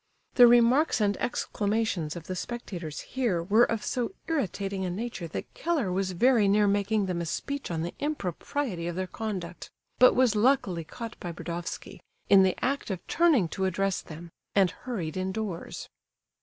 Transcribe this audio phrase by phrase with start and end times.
[0.33, 5.53] The remarks and exclamations of the spectators here were of so irritating a nature that
[5.53, 9.69] Keller was very near making them a speech on the impropriety of their conduct,
[9.99, 12.01] but was luckily caught by Burdovsky,
[12.31, 15.87] in the act of turning to address them, and hurried indoors.